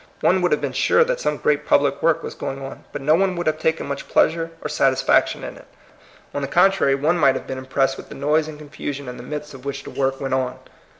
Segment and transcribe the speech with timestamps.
[0.21, 3.13] One would have been sure that some great public work was going on, but no
[3.13, 5.67] one would have taken much pleasure or satisfaction in it.
[6.33, 7.87] On the contrary, one might have been THE HAPPY LIFE.
[7.97, 10.33] 199 impressed with the noise and confusion in the midst of which the work went
[10.33, 10.57] on.